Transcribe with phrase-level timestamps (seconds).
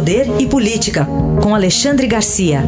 [0.00, 1.04] Poder e Política,
[1.42, 2.60] com Alexandre Garcia.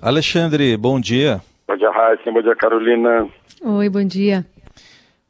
[0.00, 1.42] Alexandre, bom dia.
[1.68, 2.32] Bom dia, Raíssa.
[2.32, 3.28] Bom dia, Carolina.
[3.62, 4.46] Oi, bom dia.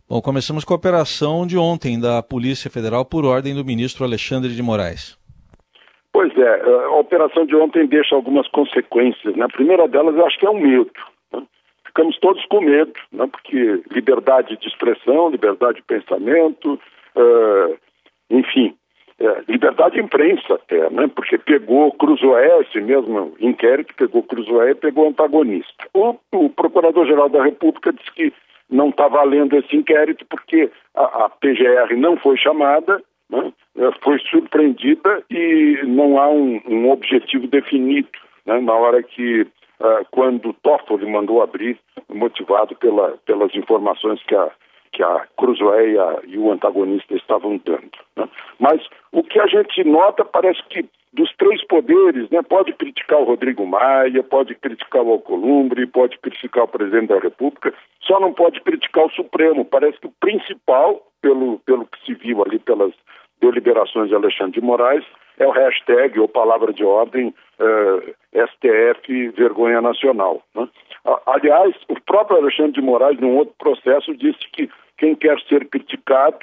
[0.08, 4.50] Bom, começamos com a operação de ontem da Polícia Federal por ordem do ministro Alexandre
[4.54, 5.18] de Moraes.
[6.12, 9.34] Pois é, a operação de ontem deixa algumas consequências.
[9.34, 9.44] Né?
[9.44, 10.92] A primeira delas, eu acho que é o medo.
[11.96, 13.26] Ficamos todos com medo, né?
[13.26, 17.74] porque liberdade de expressão, liberdade de pensamento, uh,
[18.28, 18.76] enfim,
[19.18, 21.08] é, liberdade de imprensa até, né?
[21.14, 25.88] porque pegou Cruzoé, esse mesmo inquérito pegou Cruzoé e pegou antagonista.
[25.94, 28.32] O, o Procurador-Geral da República disse que
[28.68, 33.54] não está valendo esse inquérito porque a, a PGR não foi chamada, né?
[34.02, 38.08] Foi surpreendida e não há um, um objetivo definido
[38.44, 38.60] né?
[38.60, 39.46] na hora que,
[40.10, 44.50] quando Toffoli mandou abrir, motivado pela, pelas informações que a
[44.92, 47.90] que a Cruzoé e, a, e o antagonista estavam dando.
[48.16, 48.26] Né?
[48.58, 48.82] Mas
[49.12, 53.66] o que a gente nota parece que dos três poderes, né, pode criticar o Rodrigo
[53.66, 59.06] Maia, pode criticar o Alcolumbre, pode criticar o presidente da República, só não pode criticar
[59.06, 59.64] o Supremo.
[59.64, 62.92] Parece que o principal, pelo, pelo que se viu ali pelas
[63.40, 65.04] deliberações de Alexandre de Moraes,
[65.38, 68.14] é o hashtag ou palavra de ordem eh,
[68.46, 70.42] STF Vergonha Nacional.
[70.54, 70.68] Né?
[71.26, 76.38] Aliás, o próprio Alexandre de Moraes, num outro processo, disse que quem quer ser criticado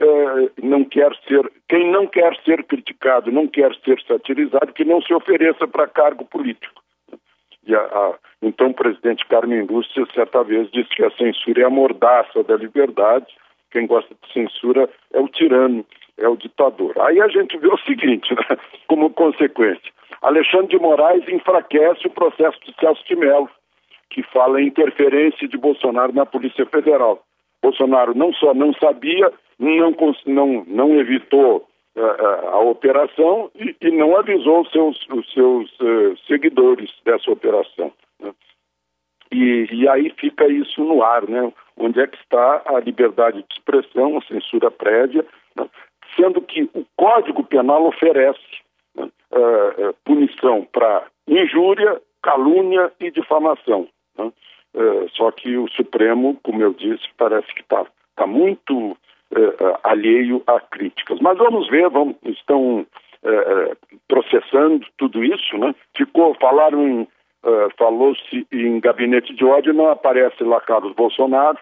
[0.00, 5.02] uh, não quer ser, quem não quer ser criticado, não quer ser satirizado, que não
[5.02, 6.82] se ofereça para cargo político.
[7.66, 11.64] E a, a, então o presidente Carmen Lúcia certa vez disse que a censura é
[11.64, 13.26] a mordaça da liberdade,
[13.70, 15.84] quem gosta de censura é o tirano,
[16.18, 16.94] é o ditador.
[17.00, 19.92] Aí a gente vê o seguinte, né, como consequência,
[20.22, 23.50] Alexandre de Moraes enfraquece o processo de Celso de Mello,
[24.10, 27.22] que fala em interferência de Bolsonaro na Polícia Federal.
[27.62, 29.94] Bolsonaro não só não sabia, não,
[30.26, 36.16] não, não evitou uh, a operação e, e, não avisou os seus, os seus uh,
[36.26, 37.92] seguidores dessa operação.
[38.20, 38.32] Né?
[39.32, 41.52] E, e, aí fica isso no ar, né?
[41.76, 45.26] Onde é que está a liberdade de expressão, a censura prévia,
[45.56, 45.68] né?
[46.16, 48.40] Sendo que o Código Penal oferece
[48.96, 49.08] né?
[49.32, 53.86] uh, punição para injúria, calúnia e difamação.
[54.18, 54.32] Né?
[54.74, 58.96] Uh, só que o Supremo, como eu disse, parece que está tá muito uh,
[59.84, 61.20] alheio a críticas.
[61.20, 62.86] Mas vamos ver, vamos, estão
[64.06, 65.74] processando tudo isso, né?
[65.96, 67.08] Ficou, falaram em,
[67.76, 71.58] falou-se em gabinete de ódio, não aparece lá Carlos Bolsonaro,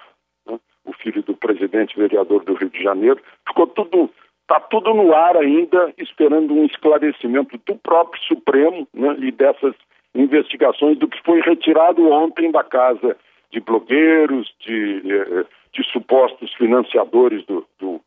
[0.46, 0.60] né?
[0.84, 3.18] o filho do presidente vereador do Rio de Janeiro.
[3.48, 4.10] Ficou tudo
[4.44, 9.74] Está tudo no ar ainda, esperando um esclarecimento do próprio Supremo né, e dessas
[10.14, 13.16] investigações do que foi retirado ontem da casa
[13.50, 18.00] de blogueiros, de, eh, de supostos financiadores do, do,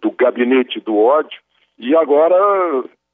[0.00, 1.38] do, gabinete do ódio.
[1.78, 2.34] E agora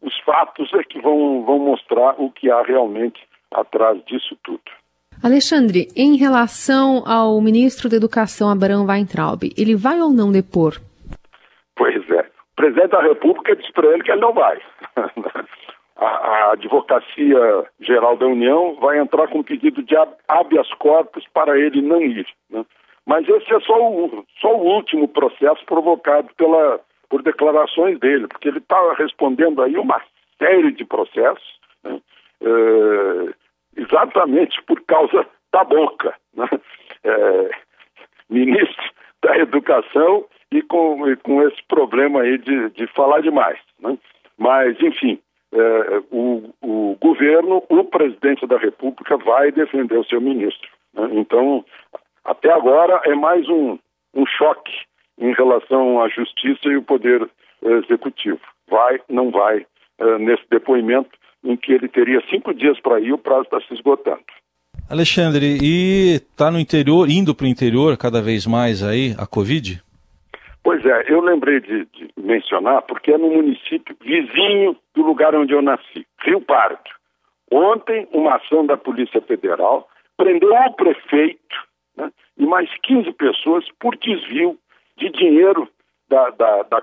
[0.00, 3.20] os fatos é que vão, vão mostrar o que há realmente
[3.50, 4.62] atrás disso tudo.
[5.22, 10.80] Alexandre, em relação ao ministro da Educação, Abraham Weintraub, ele vai ou não depor?
[12.60, 14.60] O presidente da República disse para ele que ele não vai.
[15.96, 19.96] a, Advocacia Geral da União vai entrar com pedido de
[20.28, 22.26] habeas corpus para ele não ir.
[22.50, 22.62] Né?
[23.06, 26.78] Mas esse é só o, só o último processo provocado pela,
[27.08, 30.02] por declarações dele, porque ele está respondendo aí uma
[30.38, 31.98] série de processos, né?
[32.42, 36.14] é, exatamente por causa da boca.
[36.34, 36.46] Né?
[37.04, 37.50] É,
[38.28, 38.90] ministro
[39.22, 43.58] da Educação e com, e com esse problema aí de, de falar demais.
[43.80, 43.96] Né?
[44.36, 45.18] Mas, enfim,
[45.52, 50.68] é, o, o, governo, o presidente da República vai defender o seu ministro.
[50.94, 51.08] Né?
[51.12, 51.64] Então,
[52.24, 53.78] até agora é mais um,
[54.14, 54.72] um choque
[55.18, 57.28] em relação à justiça e o poder
[57.62, 58.40] executivo.
[58.68, 59.66] Vai, não vai,
[59.98, 61.10] é, nesse depoimento
[61.44, 64.20] em que ele teria cinco dias para ir, o prazo está se esgotando.
[64.88, 69.80] Alexandre, e está no interior, indo para o interior cada vez mais aí a Covid?
[70.70, 75.52] Pois é, eu lembrei de, de, mencionar porque é no município vizinho do lugar onde
[75.52, 76.88] eu nasci, Rio Pardo.
[77.50, 81.56] Ontem, uma ação da Polícia Federal prendeu o prefeito
[81.96, 84.56] né, e mais 15 pessoas por desvio
[84.96, 85.68] de dinheiro
[86.08, 86.82] da, da, da,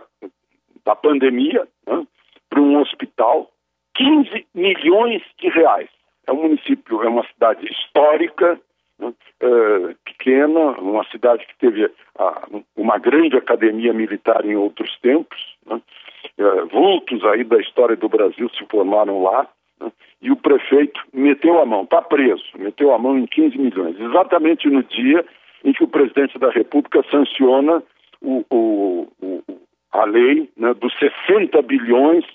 [0.83, 2.05] da pandemia né,
[2.49, 3.49] para um hospital,
[3.95, 5.89] 15 milhões de reais.
[6.27, 8.59] É um município, é uma cidade histórica,
[8.99, 9.95] né, é,
[10.27, 11.89] pequena, uma cidade que teve
[12.19, 15.81] a, uma grande academia militar em outros tempos, né,
[16.37, 19.47] é, vultos aí da história do Brasil se formaram lá,
[19.79, 19.89] né,
[20.21, 24.69] e o prefeito meteu a mão, está preso, meteu a mão em 15 milhões, exatamente
[24.69, 25.25] no dia
[25.63, 27.81] em que o presidente da República sanciona
[28.21, 29.43] o, o, o,
[29.93, 32.25] a lei né, dos 60 bilhões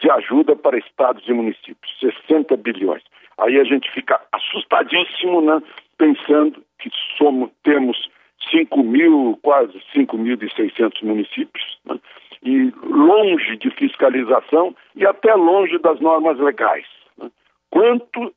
[0.00, 1.98] de ajuda para estados e municípios.
[2.00, 3.02] 60 bilhões.
[3.36, 5.62] Aí a gente fica assustadíssimo, né,
[5.98, 8.08] pensando que somos, temos
[8.50, 11.98] 5 mil, quase 5.600 municípios, né,
[12.42, 16.86] e longe de fiscalização e até longe das normas legais.
[17.18, 17.30] Né.
[17.70, 18.34] Quanto,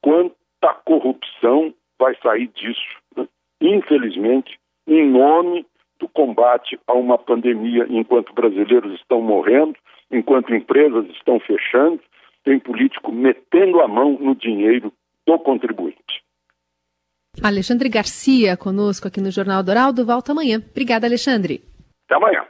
[0.00, 2.96] quanta corrupção vai sair disso?
[3.16, 3.26] Né?
[3.60, 5.66] Infelizmente, em nome
[5.98, 9.76] do combate a uma pandemia, enquanto brasileiros estão morrendo,
[10.10, 12.00] enquanto empresas estão fechando,
[12.44, 14.92] tem político metendo a mão no dinheiro
[15.26, 16.23] do contribuinte.
[17.42, 20.04] Alexandre Garcia conosco aqui no Jornal Dourado.
[20.04, 20.62] Volta amanhã.
[20.70, 21.62] Obrigada, Alexandre.
[22.06, 22.43] Até amanhã.